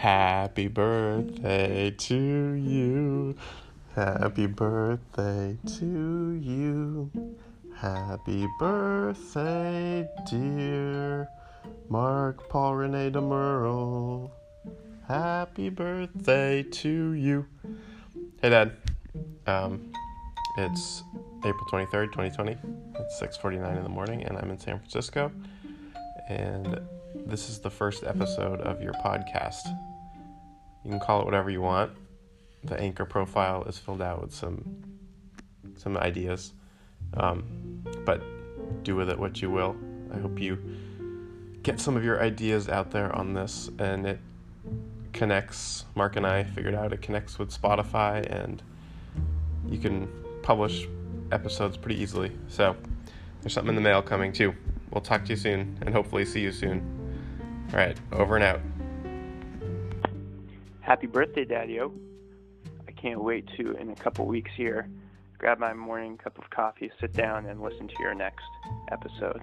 [0.00, 3.36] Happy birthday to you.
[3.94, 7.10] Happy birthday to you.
[7.76, 11.28] Happy birthday, dear
[11.90, 14.30] Mark Paul Rene DesMeules.
[15.06, 17.44] Happy birthday to you.
[18.40, 18.72] Hey, Dad.
[19.46, 19.92] Um,
[20.56, 21.02] it's
[21.44, 22.56] April 23rd, 2020.
[22.94, 25.30] It's 6:49 in the morning and I'm in San Francisco.
[26.30, 26.80] And
[27.26, 29.89] this is the first episode of your podcast.
[30.84, 31.92] You can call it whatever you want.
[32.64, 34.84] The anchor profile is filled out with some
[35.76, 36.52] some ideas,
[37.14, 38.22] um, but
[38.82, 39.76] do with it what you will.
[40.12, 40.58] I hope you
[41.62, 44.18] get some of your ideas out there on this, and it
[45.12, 45.84] connects.
[45.94, 48.62] Mark and I figured out it connects with Spotify, and
[49.68, 50.08] you can
[50.42, 50.86] publish
[51.32, 52.32] episodes pretty easily.
[52.48, 52.76] So
[53.40, 54.54] there's something in the mail coming too.
[54.90, 56.82] We'll talk to you soon, and hopefully see you soon.
[57.72, 58.60] All right, over and out.
[60.90, 61.92] Happy birthday, Daddy-O.
[62.88, 64.90] I can't wait to, in a couple weeks here,
[65.38, 68.42] grab my morning cup of coffee, sit down, and listen to your next
[68.90, 69.40] episode.